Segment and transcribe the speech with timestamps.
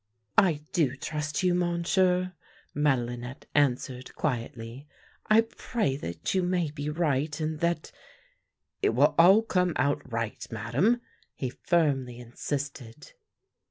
[0.49, 1.53] "I do trust you.
[1.53, 2.33] Monsieur,"
[2.73, 4.87] Madelinette answered quietly."
[5.29, 7.91] I pray that you may be right, and that
[8.81, 11.01] ""It will all come out right, Madame,"
[11.35, 13.13] he firmly in sisted.